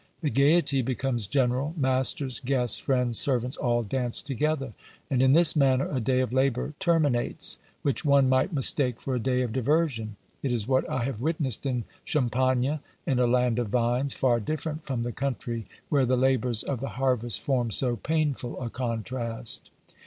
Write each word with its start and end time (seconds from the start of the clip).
The 0.21 0.31
gaiety 0.31 0.81
becomes 0.81 1.27
general; 1.27 1.75
masters, 1.77 2.39
guests, 2.39 2.79
friends, 2.79 3.19
servants, 3.19 3.55
all 3.55 3.83
dance 3.83 4.23
together; 4.23 4.73
and 5.11 5.21
in 5.21 5.33
this 5.33 5.55
manner 5.55 5.87
a 5.91 5.99
day 5.99 6.21
of 6.21 6.33
labour 6.33 6.73
terminates, 6.79 7.59
which 7.83 8.03
one 8.03 8.27
might 8.27 8.51
mistake 8.51 8.99
for 8.99 9.13
a 9.13 9.19
day 9.19 9.43
of 9.43 9.53
diversion. 9.53 10.15
It 10.41 10.51
is 10.51 10.67
what 10.67 10.89
I 10.89 11.03
have 11.03 11.21
witnessed 11.21 11.67
in 11.67 11.83
Champagne, 12.03 12.79
in 13.05 13.19
a 13.19 13.27
land 13.27 13.59
of 13.59 13.67
vines, 13.69 14.15
far 14.15 14.39
different 14.39 14.85
from 14.85 15.03
the 15.03 15.11
country 15.13 15.67
where 15.89 16.07
the 16.07 16.17
labours 16.17 16.63
of 16.63 16.79
the 16.79 16.89
harvest 16.97 17.39
form 17.41 17.69
so 17.69 17.95
painful 17.95 18.59
a 18.59 18.71
contrast." 18.71 19.69